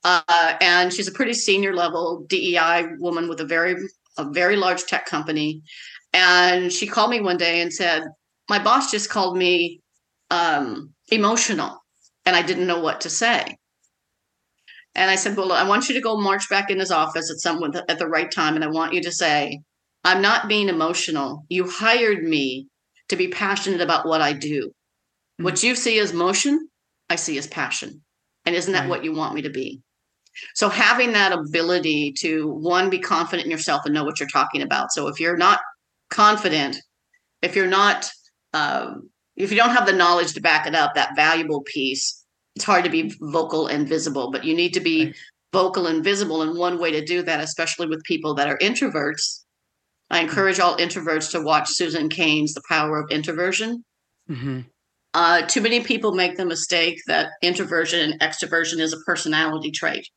[0.05, 3.77] uh, and she's a pretty senior level dei woman with a very
[4.17, 5.63] a very large tech company
[6.13, 8.03] and she called me one day and said
[8.49, 9.81] my boss just called me
[10.31, 11.83] um, emotional
[12.29, 13.57] and i didn't know what to say
[14.95, 17.39] and i said well i want you to go march back in his office at
[17.39, 19.61] some at the right time and i want you to say
[20.05, 22.69] i'm not being emotional you hired me
[23.09, 24.69] to be passionate about what I do.
[24.69, 25.45] Mm-hmm.
[25.45, 26.69] What you see as motion,
[27.11, 28.03] I see as passion.
[28.47, 28.89] And isn't that right.
[28.89, 29.81] what you want me to be?
[30.55, 34.63] So having that ability to one be confident in yourself and know what you're talking
[34.63, 34.93] about.
[34.93, 35.61] So if you're not
[36.11, 36.77] confident,
[37.43, 38.09] if you're not
[38.55, 42.18] um, if you don't have the knowledge to back it up, that valuable piece,
[42.59, 44.33] it's hard to be vocal and visible.
[44.33, 45.15] But you need to be right.
[45.53, 46.43] vocal and visible.
[46.43, 49.45] And one way to do that, especially with people that are introverts,
[50.11, 53.85] I encourage all introverts to watch Susan Cain's The Power of Introversion.
[54.29, 54.63] Mm-hmm.
[55.15, 60.09] Uh, too many people make the mistake that introversion and extroversion is a personality trait,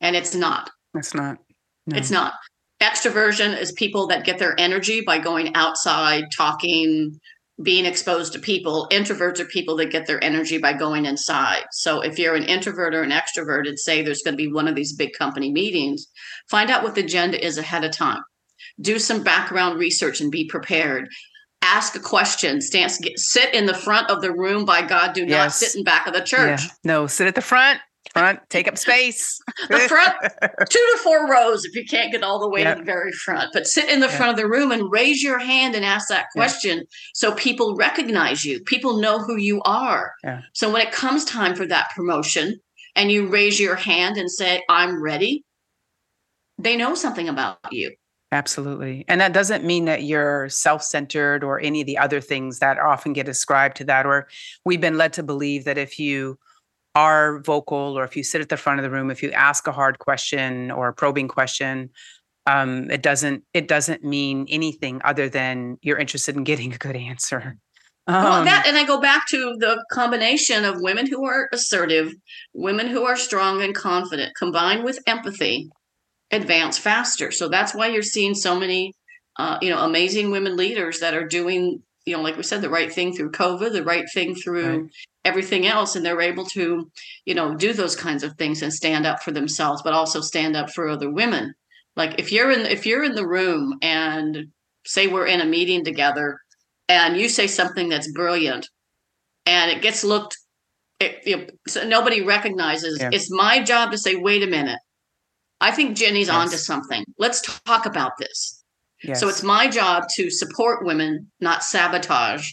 [0.00, 0.68] and it's not.
[0.94, 1.38] It's not.
[1.86, 1.96] No.
[1.96, 2.34] It's not.
[2.82, 7.20] Extroversion is people that get their energy by going outside, talking,
[7.62, 8.88] being exposed to people.
[8.90, 11.64] Introverts are people that get their energy by going inside.
[11.72, 14.66] So if you're an introvert or an extrovert and say there's going to be one
[14.66, 16.06] of these big company meetings,
[16.50, 18.22] find out what the agenda is ahead of time
[18.80, 21.08] do some background research and be prepared
[21.62, 25.52] ask a question stand sit in the front of the room by god do not
[25.52, 26.68] sit in back of the church yeah.
[26.82, 27.80] no sit at the front
[28.12, 30.14] front take up space the front
[30.68, 32.76] two to four rows if you can't get all the way yep.
[32.76, 34.16] to the very front but sit in the yep.
[34.16, 36.86] front of the room and raise your hand and ask that question yep.
[37.14, 40.12] so people recognize you people know who you are
[40.52, 42.58] so when it comes time for that promotion
[42.94, 45.44] and you raise your hand and say i'm ready
[46.58, 47.90] they know something about you
[48.34, 49.04] Absolutely.
[49.06, 52.80] And that doesn't mean that you're self centered or any of the other things that
[52.80, 54.06] often get ascribed to that.
[54.06, 54.26] Or
[54.64, 56.36] we've been led to believe that if you
[56.94, 59.66] are vocal or if you sit at the front of the room, if you ask
[59.66, 61.90] a hard question or a probing question,
[62.46, 66.96] um, it doesn't it doesn't mean anything other than you're interested in getting a good
[66.96, 67.56] answer.
[68.06, 72.12] Um, well, that and I go back to the combination of women who are assertive,
[72.52, 75.70] women who are strong and confident, combined with empathy,
[76.30, 77.30] advance faster.
[77.30, 78.92] So that's why you're seeing so many,
[79.38, 82.70] uh, you know, amazing women leaders that are doing, you know, like we said, the
[82.70, 84.90] right thing through COVID, the right thing through right.
[85.24, 86.90] everything else, and they're able to,
[87.24, 90.56] you know, do those kinds of things and stand up for themselves, but also stand
[90.56, 91.54] up for other women.
[91.96, 94.48] Like if you're in if you're in the room and
[94.86, 96.38] say we're in a meeting together,
[96.88, 98.68] and you say something that's brilliant,
[99.46, 100.36] and it gets looked
[101.00, 103.10] it, you know, so nobody recognizes yeah.
[103.12, 104.78] it's my job to say wait a minute
[105.60, 106.36] I think Jenny's yes.
[106.36, 107.04] onto something.
[107.18, 108.63] Let's talk about this.
[109.04, 109.20] Yes.
[109.20, 112.50] So it's my job to support women, not sabotage,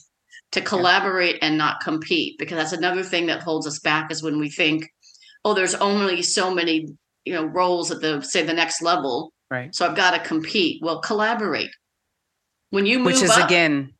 [0.51, 1.47] to collaborate yeah.
[1.47, 4.87] and not compete, because that's another thing that holds us back is when we think,
[5.45, 6.87] oh, there's only so many,
[7.25, 9.33] you know, roles at the say the next level.
[9.49, 9.73] Right.
[9.73, 10.81] So I've got to compete.
[10.83, 11.71] Well, collaborate.
[12.69, 13.93] When you move Which is up, again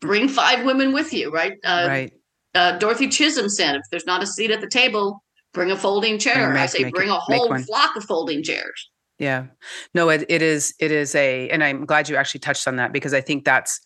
[0.00, 1.54] bring five women with you, right?
[1.64, 2.12] Uh, right.
[2.54, 5.22] Uh, Dorothy Chisholm said, if there's not a seat at the table,
[5.56, 6.50] Bring a folding chair.
[6.50, 8.90] Make, I say bring it, a whole flock of folding chairs.
[9.18, 9.46] Yeah.
[9.94, 12.92] No, it, it is it is a and I'm glad you actually touched on that
[12.92, 13.80] because I think that's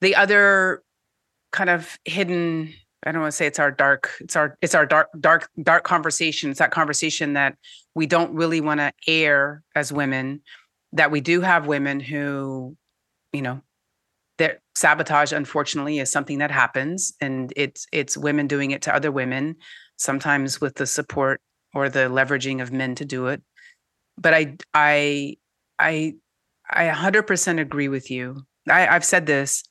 [0.00, 0.82] the other
[1.52, 2.72] kind of hidden
[3.06, 5.84] I don't want to say it's our dark, it's our it's our dark, dark, dark
[5.84, 6.50] conversation.
[6.50, 7.56] It's that conversation that
[7.94, 10.42] we don't really want to air as women,
[10.92, 12.76] that we do have women who,
[13.32, 13.60] you know,
[14.38, 19.12] that sabotage unfortunately is something that happens and it's it's women doing it to other
[19.12, 19.54] women,
[19.96, 21.40] sometimes with the support
[21.74, 23.40] or the leveraging of men to do it.
[24.18, 25.36] But I I
[25.78, 26.14] I
[26.68, 28.44] I 100% agree with you.
[28.68, 29.62] I, I've said this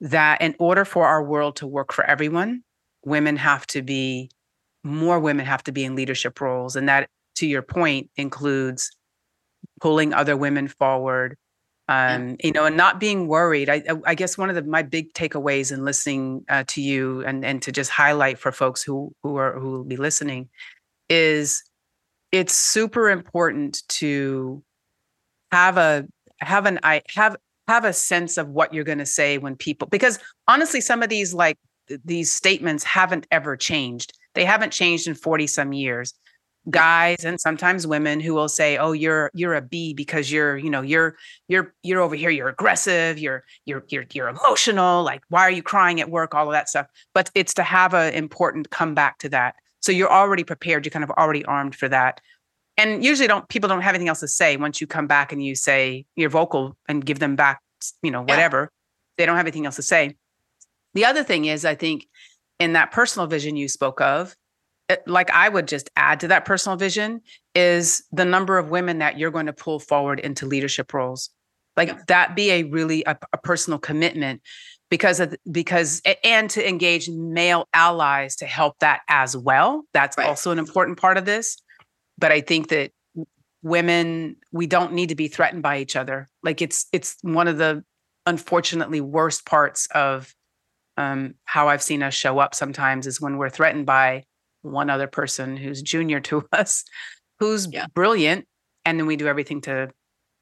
[0.00, 2.62] that in order for our world to work for everyone,
[3.04, 4.30] women have to be
[4.82, 8.90] more women have to be in leadership roles and that to your point includes
[9.80, 11.36] pulling other women forward
[11.88, 15.12] um, you know and not being worried I, I guess one of the my big
[15.14, 19.36] takeaways in listening uh, to you and and to just highlight for folks who who
[19.36, 20.48] are who will be listening
[21.08, 21.62] is
[22.34, 24.62] it's super important to
[25.52, 26.06] have a
[26.40, 27.36] have an i have
[27.68, 30.18] have a sense of what you're going to say when people because
[30.48, 31.56] honestly some of these like
[32.04, 34.12] these statements haven't ever changed.
[34.34, 36.14] They haven't changed in 40 some years.
[36.70, 40.70] Guys and sometimes women who will say, "Oh, you're you're a B because you're, you
[40.70, 41.14] know, you're
[41.46, 45.62] you're you're over here, you're aggressive, you're you're you're you're emotional, like why are you
[45.62, 49.28] crying at work, all of that stuff." But it's to have an important comeback to
[49.28, 49.56] that.
[49.84, 52.22] So you're already prepared, you're kind of already armed for that.
[52.78, 55.44] And usually don't people don't have anything else to say once you come back and
[55.44, 57.60] you say you're vocal and give them back,
[58.02, 58.62] you know, whatever.
[58.62, 58.68] Yeah.
[59.18, 60.16] They don't have anything else to say.
[60.94, 62.08] The other thing is, I think
[62.58, 64.34] in that personal vision you spoke of,
[64.88, 67.20] it, like I would just add to that personal vision
[67.54, 71.28] is the number of women that you're going to pull forward into leadership roles.
[71.76, 72.00] Like yeah.
[72.08, 74.40] that be a really a, a personal commitment
[74.94, 79.82] because of because and to engage male allies to help that as well.
[79.92, 80.28] That's right.
[80.28, 81.56] also an important part of this.
[82.16, 82.92] But I think that
[83.60, 86.28] women we don't need to be threatened by each other.
[86.44, 87.82] Like it's it's one of the
[88.24, 90.32] unfortunately worst parts of
[90.96, 94.22] um, how I've seen us show up sometimes is when we're threatened by
[94.62, 96.84] one other person who's junior to us,
[97.40, 97.86] who's yeah.
[97.92, 98.46] brilliant,
[98.84, 99.90] and then we do everything to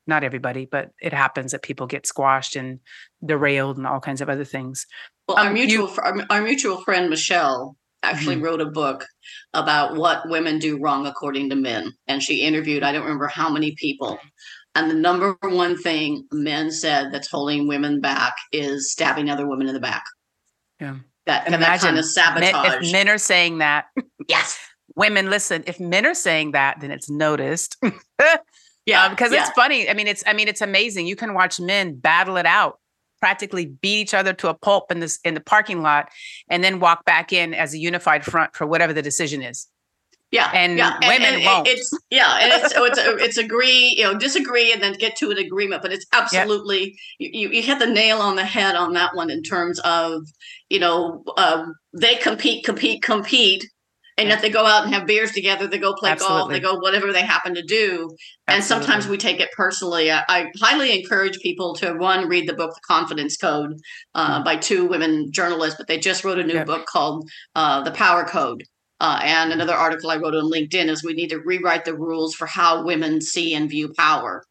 [0.06, 2.80] not everybody, but it happens that people get squashed and
[3.24, 4.86] derailed and all kinds of other things.
[5.28, 8.44] Well, um, our mutual you, our, our, mutual friend Michelle actually mm-hmm.
[8.44, 9.06] wrote a book
[9.54, 13.48] about what women do wrong according to men, and she interviewed I don't remember how
[13.48, 14.18] many people.
[14.74, 19.68] And the number one thing men said that's holding women back is stabbing other women
[19.68, 20.02] in the back.
[20.80, 20.96] Yeah.
[21.26, 22.52] That, and imagine, that kind of sabotage.
[22.52, 23.86] Men, if men are saying that,
[24.28, 24.58] yes.
[24.96, 27.76] Women, listen, if men are saying that, then it's noticed.
[28.86, 29.08] yeah.
[29.08, 29.42] because yeah.
[29.42, 29.88] it's funny.
[29.88, 31.06] I mean, it's I mean, it's amazing.
[31.06, 32.78] You can watch men battle it out,
[33.20, 36.10] practically beat each other to a pulp in this in the parking lot,
[36.48, 39.68] and then walk back in as a unified front for whatever the decision is.
[40.32, 40.94] Yeah, and yeah.
[41.02, 41.68] women and, and won't.
[41.68, 45.30] It's yeah, and it's so it's it's agree, you know, disagree, and then get to
[45.30, 45.82] an agreement.
[45.82, 47.30] But it's absolutely yep.
[47.34, 50.22] you, you hit the nail on the head on that one in terms of
[50.70, 53.68] you know um, they compete, compete, compete,
[54.18, 55.66] and if they go out and have beers together.
[55.66, 56.38] They go play absolutely.
[56.38, 56.50] golf.
[56.50, 58.10] They go whatever they happen to do.
[58.46, 60.10] And sometimes we take it personally.
[60.10, 63.80] I, I, highly encourage people to one read the book The Confidence Code
[64.14, 64.44] uh, mm-hmm.
[64.44, 66.66] by two women journalists, but they just wrote a new yep.
[66.66, 68.64] book called uh, The Power Code
[69.02, 72.36] uh, and another article I wrote on LinkedIn is we need to rewrite the rules
[72.36, 74.44] for how women see and view power.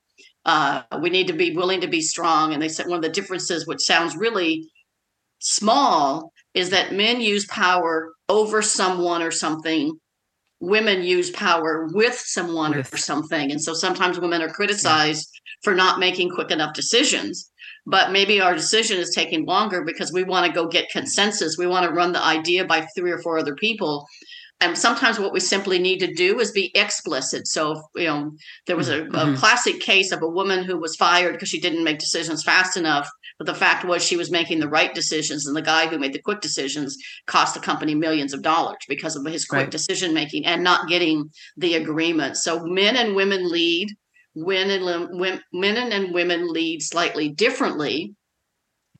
[0.44, 2.52] Uh, we need to be willing to be strong.
[2.52, 4.70] And they said one of the differences, which sounds really
[5.40, 10.00] small, is that men use power over someone or something.
[10.60, 12.94] Women use power with someone yes.
[12.94, 13.52] or something.
[13.52, 15.52] And so sometimes women are criticized yeah.
[15.64, 17.50] for not making quick enough decisions
[17.88, 21.58] but maybe our decision is taking longer because we want to go get consensus.
[21.58, 24.06] We want to run the idea by three or four other people
[24.62, 27.48] and sometimes what we simply need to do is be explicit.
[27.48, 28.32] So, you know,
[28.68, 29.34] there was a, mm-hmm.
[29.34, 32.78] a classic case of a woman who was fired because she didn't make decisions fast
[32.78, 33.10] enough.
[33.42, 36.14] But the fact was she was making the right decisions, and the guy who made
[36.14, 39.72] the quick decisions cost the company millions of dollars because of his quick right.
[39.72, 41.28] decision making and not getting
[41.58, 42.38] the agreement.
[42.38, 43.90] So, men and women lead.
[44.36, 48.14] Men and, men and women lead slightly differently,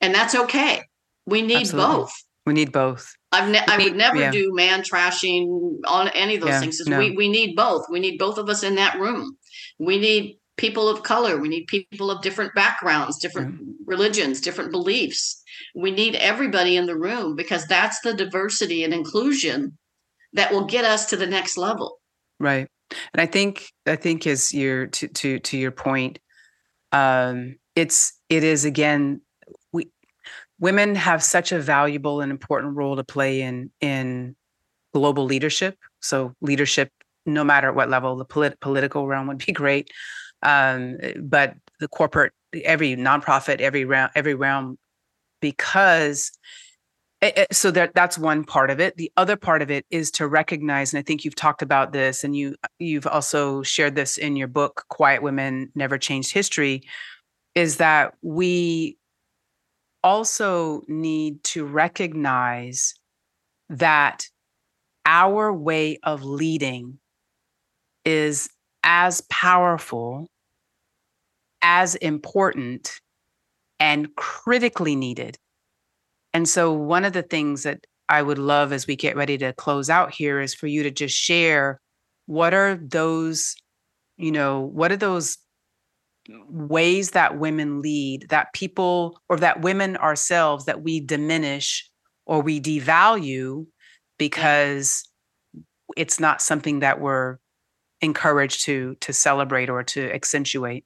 [0.02, 0.82] and that's okay.
[1.28, 1.96] We need Absolutely.
[1.98, 2.14] both.
[2.48, 3.14] We need both.
[3.32, 4.32] I've ne- I would never yeah.
[4.32, 6.82] do man trashing on any of those yeah, things.
[6.88, 6.98] No.
[6.98, 7.86] We we need both.
[7.92, 9.38] We need both of us in that room.
[9.78, 11.40] We need people of color.
[11.40, 13.74] We need people of different backgrounds, different yeah.
[13.88, 15.42] religions, different beliefs.
[15.76, 19.78] We need everybody in the room because that's the diversity and inclusion
[20.34, 22.00] that will get us to the next level.
[22.40, 22.68] Right.
[23.14, 26.20] And I think I think as your to to to your point,
[26.92, 29.22] um, it's it is again
[29.72, 29.90] we
[30.60, 34.36] women have such a valuable and important role to play in in
[34.94, 35.78] global leadership.
[36.02, 36.92] So leadership,
[37.26, 39.90] no matter what level, the polit- political realm would be great,
[40.44, 42.34] um, eh, but the corporate,
[42.64, 44.78] every nonprofit, every realm, every realm,
[45.42, 46.32] because
[47.22, 48.98] eh, eh, so that that's one part of it.
[48.98, 52.24] The other part of it is to recognize and i think you've talked about this
[52.24, 56.82] and you you've also shared this in your book quiet women never changed history
[57.56, 58.98] is that we
[60.04, 62.96] also need to recognize
[63.70, 64.28] that
[65.06, 66.98] our way of leading
[68.06, 68.50] is
[68.84, 70.28] as powerful
[71.62, 73.00] as important
[73.80, 75.38] and critically needed.
[76.34, 79.54] And so, one of the things that I would love as we get ready to
[79.54, 81.80] close out here is for you to just share
[82.26, 83.56] what are those,
[84.18, 85.38] you know, what are those
[86.50, 91.90] ways that women lead that people or that women ourselves that we diminish
[92.26, 93.66] or we devalue
[94.18, 95.04] because
[95.98, 97.38] it's not something that we're
[98.02, 100.86] encouraged to to celebrate or to accentuate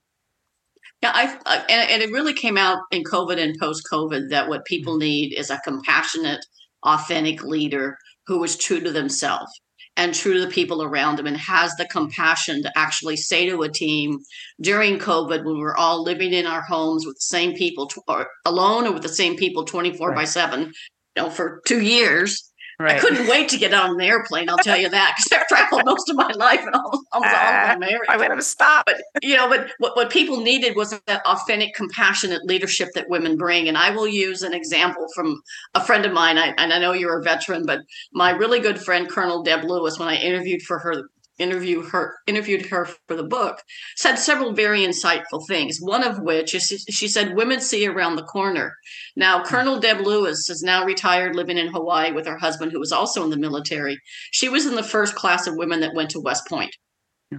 [1.02, 4.48] yeah, I, I and, and it really came out in COVID and post COVID that
[4.48, 5.00] what people mm-hmm.
[5.00, 6.44] need is a compassionate,
[6.82, 9.50] authentic leader who is true to themselves
[9.96, 13.62] and true to the people around them and has the compassion to actually say to
[13.62, 14.18] a team
[14.60, 18.86] during COVID when we're all living in our homes with the same people or alone
[18.86, 20.16] or with the same people 24 right.
[20.16, 20.72] by 7, you
[21.16, 22.96] know, for two years Right.
[22.96, 24.50] I couldn't wait to get on an airplane.
[24.50, 27.38] I'll tell you that because I've traveled most of my life and almost, almost uh,
[27.38, 28.08] all of my ah, marriage.
[28.08, 28.84] I went to stop.
[28.86, 33.38] But you know, but what, what people needed was that authentic, compassionate leadership that women
[33.38, 33.68] bring.
[33.68, 35.40] And I will use an example from
[35.74, 36.36] a friend of mine.
[36.36, 37.80] I, and I know you're a veteran, but
[38.12, 41.08] my really good friend, Colonel Deb Lewis, when I interviewed for her
[41.38, 43.62] interview her interviewed her for the book
[43.96, 48.22] said several very insightful things one of which is she said women see around the
[48.22, 48.74] corner.
[49.16, 49.44] Now hmm.
[49.46, 53.22] colonel deb lewis is now retired living in hawaii with her husband who was also
[53.24, 53.98] in the military.
[54.30, 56.74] She was in the first class of women that went to west point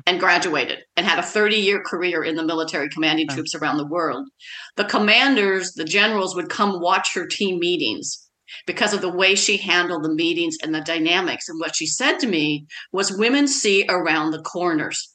[0.05, 3.87] and graduated and had a 30 year career in the military commanding troops around the
[3.87, 4.27] world.
[4.75, 8.26] The commanders the generals would come watch her team meetings
[8.65, 11.49] because of the way she handled the meetings and the dynamics.
[11.49, 15.13] And what she said to me was women see around the corners.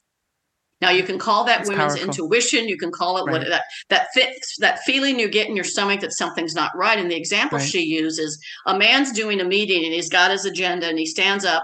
[0.81, 2.09] Now you can call that That's women's powerful.
[2.09, 2.69] intuition.
[2.69, 3.39] You can call it right.
[3.39, 6.99] what that that fits that feeling you get in your stomach that something's not right.
[6.99, 7.67] And the example right.
[7.67, 11.45] she uses: a man's doing a meeting and he's got his agenda and he stands
[11.45, 11.63] up,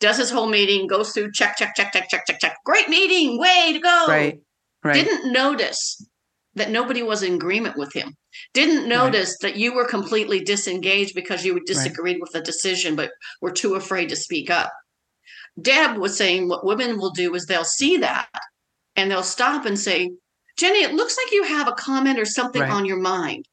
[0.00, 2.56] does his whole meeting, goes through check, check, check, check, check, check, check.
[2.64, 4.06] Great meeting, way to go.
[4.08, 4.40] Right.
[4.82, 4.94] Right.
[4.94, 6.02] Didn't notice
[6.54, 8.14] that nobody was in agreement with him.
[8.52, 9.52] Didn't notice right.
[9.52, 12.20] that you were completely disengaged because you disagreed right.
[12.20, 14.70] with the decision, but were too afraid to speak up.
[15.60, 18.28] Deb was saying what women will do is they'll see that
[18.96, 20.10] and they'll stop and say,
[20.56, 22.70] Jenny, it looks like you have a comment or something right.
[22.70, 23.46] on your mind.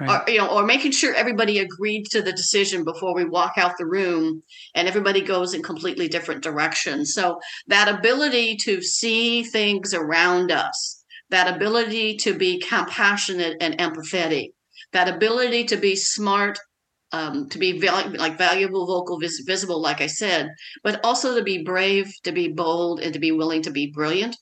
[0.00, 3.78] Or, you know, or making sure everybody agreed to the decision before we walk out
[3.78, 4.42] the room
[4.74, 7.14] and everybody goes in completely different directions.
[7.14, 11.01] So that ability to see things around us
[11.32, 14.50] that ability to be compassionate and empathetic,
[14.92, 16.58] that ability to be smart,
[17.10, 20.50] um, to be val- like valuable, vocal, vis- visible, like I said,
[20.84, 24.36] but also to be brave, to be bold, and to be willing to be brilliant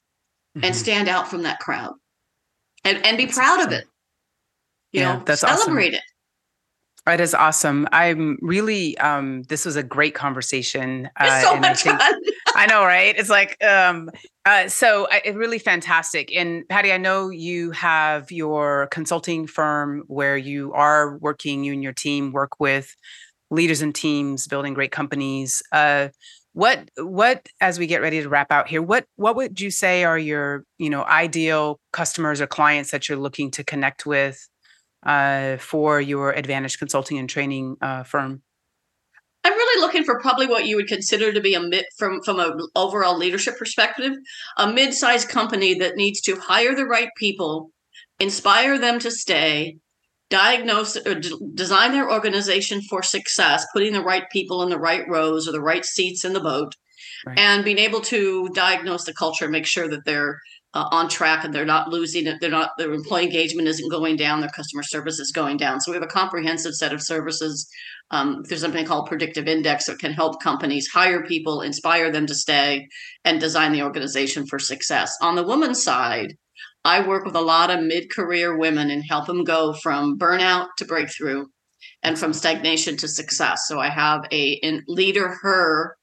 [0.56, 0.64] mm-hmm.
[0.64, 1.94] and stand out from that crowd
[2.84, 3.72] and, and be that's proud awesome.
[3.72, 3.84] of it.
[4.92, 5.94] You yeah, know, that's celebrate awesome.
[5.94, 6.02] it.
[7.10, 7.88] That is awesome.
[7.90, 11.10] I'm really um this was a great conversation.
[11.16, 12.14] Uh, so much I think, fun.
[12.54, 13.16] I know, right?
[13.18, 14.10] It's like um
[14.44, 16.32] uh so I, really fantastic.
[16.32, 21.82] And Pattie, I know you have your consulting firm where you are working, you and
[21.82, 22.94] your team work with
[23.50, 25.64] leaders and teams building great companies.
[25.72, 26.10] Uh
[26.52, 30.04] what what as we get ready to wrap out here, what what would you say
[30.04, 34.48] are your, you know, ideal customers or clients that you're looking to connect with?
[35.04, 38.42] Uh, for your Advantage Consulting and Training uh, firm?
[39.42, 42.40] I'm really looking for probably what you would consider to be a mid from from
[42.40, 44.12] an overall leadership perspective,
[44.58, 47.70] a mid-sized company that needs to hire the right people,
[48.18, 49.78] inspire them to stay,
[50.28, 55.08] diagnose or d- design their organization for success, putting the right people in the right
[55.08, 56.74] rows or the right seats in the boat,
[57.26, 57.38] right.
[57.38, 60.38] and being able to diagnose the culture and make sure that they're
[60.74, 62.36] uh, on track and they're not losing it.
[62.40, 65.80] They're not, their employee engagement isn't going down, their customer service is going down.
[65.80, 67.68] So we have a comprehensive set of services.
[68.10, 72.34] Um, there's something called Predictive Index that can help companies hire people, inspire them to
[72.34, 72.88] stay,
[73.24, 75.12] and design the organization for success.
[75.22, 76.34] On the woman's side,
[76.84, 80.68] I work with a lot of mid career women and help them go from burnout
[80.78, 81.46] to breakthrough
[82.02, 83.62] and from stagnation to success.
[83.66, 85.96] So I have a in, leader her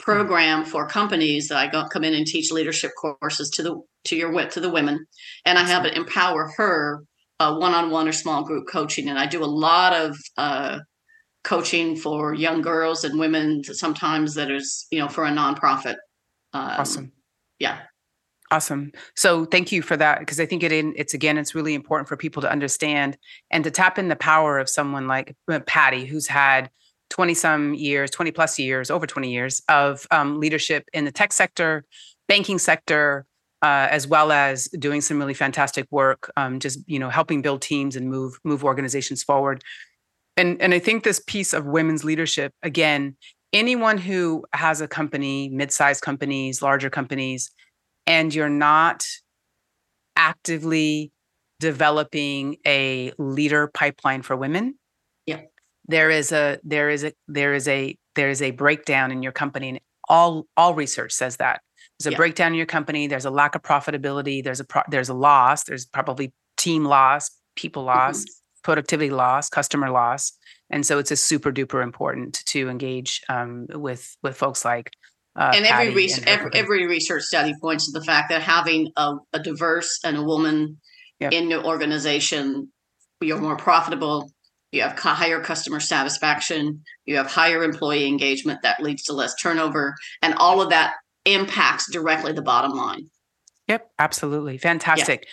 [0.00, 4.16] program for companies that I go, come in and teach leadership courses to the to
[4.16, 5.06] your to the women,
[5.44, 7.04] and I have it empower her
[7.38, 10.80] uh, one-on-one or small group coaching, and I do a lot of uh,
[11.44, 13.62] coaching for young girls and women.
[13.64, 15.96] Sometimes that is you know for a nonprofit.
[16.52, 17.12] Um, awesome.
[17.58, 17.78] Yeah.
[18.52, 18.90] Awesome.
[19.14, 22.08] So thank you for that because I think it in, it's again it's really important
[22.08, 23.16] for people to understand
[23.50, 26.68] and to tap in the power of someone like uh, Pattie who's had
[27.10, 31.32] 20 some years, 20 plus years, over 20 years of um, leadership in the tech
[31.32, 31.84] sector,
[32.28, 33.26] banking sector,
[33.62, 37.60] uh, as well as doing some really fantastic work, um, just you know helping build
[37.60, 39.62] teams and move move organizations forward.
[40.36, 43.16] And and I think this piece of women's leadership again,
[43.52, 47.50] anyone who has a company, mid-sized companies, larger companies
[48.10, 49.06] and you're not
[50.16, 51.12] actively
[51.60, 54.74] developing a leader pipeline for women
[55.90, 59.32] there is a there is a there is a there is a breakdown in your
[59.32, 61.60] company and all all research says that
[61.98, 62.16] there's a yeah.
[62.16, 65.64] breakdown in your company there's a lack of profitability there's a pro- there's a loss
[65.64, 68.62] there's probably team loss people loss mm-hmm.
[68.62, 70.32] productivity loss customer loss
[70.70, 74.92] and so it's a super duper important to engage um, with with folks like
[75.36, 79.14] uh, and every research, every, every, research study points to the fact that having a,
[79.32, 80.80] a diverse and a woman
[81.20, 81.32] yep.
[81.32, 82.72] in your organization,
[83.20, 84.28] you're more profitable.
[84.72, 86.82] You have higher customer satisfaction.
[87.04, 90.94] You have higher employee engagement that leads to less turnover, and all of that
[91.24, 93.08] impacts directly the bottom line.
[93.68, 95.22] Yep, absolutely, fantastic.
[95.22, 95.30] Yeah.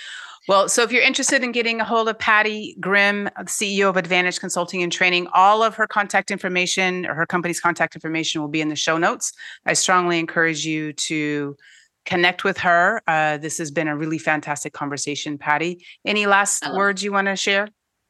[0.48, 4.40] Well, so if you're interested in getting a hold of Pattie Grimm, CEO of Advantage
[4.40, 8.62] Consulting and Training, all of her contact information or her company's contact information will be
[8.62, 9.34] in the show notes.
[9.66, 11.58] I strongly encourage you to
[12.06, 13.02] connect with her.
[13.08, 15.86] Uh, this has been a really fantastic conversation, Pattie.
[16.06, 17.68] Any last words you want to share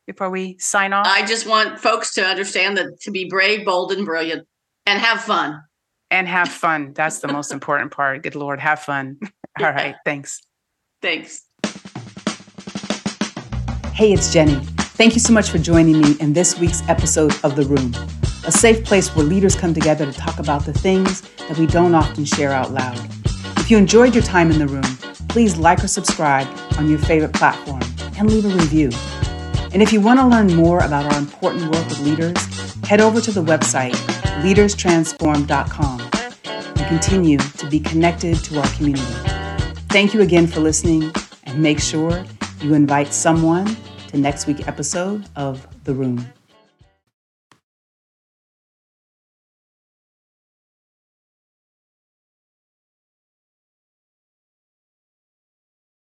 [0.07, 1.05] before we sign off?
[1.05, 4.47] I just want folks to understand that to be brave, bold, and brilliant
[4.87, 5.61] and have fun.
[6.09, 6.93] And have fun.
[6.93, 8.23] That's the most important part.
[8.23, 9.19] Good Lord, have fun.
[9.59, 9.95] All right.
[10.05, 10.41] Thanks.
[11.01, 11.43] Thanks.
[13.93, 14.55] Hey, it's Jenny.
[14.95, 17.93] Thank you so much for joining me in this week's episode of The Room,
[18.45, 21.93] a safe place where leaders come together to talk about the things that we don't
[21.93, 22.97] often share out loud.
[23.57, 24.83] If you enjoyed your time in the room,
[25.27, 26.47] please like or subscribe
[26.77, 27.81] on your favorite platform
[28.17, 28.89] and leave a review.
[29.77, 32.35] And if you want to learn more about our important work with leaders,
[32.87, 33.93] head over to the website
[34.41, 36.01] leaderstransform.com
[36.45, 39.05] and continue to be connected to our community.
[39.89, 41.11] Thank you again for listening
[41.43, 42.25] and make sure
[42.59, 46.27] you invite someone to next week's episode of The Room.